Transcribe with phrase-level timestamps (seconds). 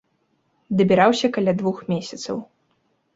[0.79, 2.41] Дабіраўся каля двух месяцаў.